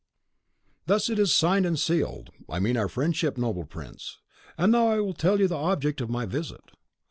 "Thus 0.87 1.11
it 1.11 1.19
is 1.19 1.31
signed 1.31 1.63
and 1.63 1.77
sealed; 1.77 2.31
I 2.49 2.57
mean 2.59 2.75
our 2.75 2.89
friendship, 2.89 3.37
noble 3.37 3.65
prince. 3.65 4.17
And 4.57 4.71
now 4.71 4.87
I 4.87 4.99
will 4.99 5.13
tell 5.13 5.39
you 5.39 5.47
the 5.47 5.53
object 5.55 6.01
of 6.01 6.09
my 6.09 6.25
visit. 6.25 6.71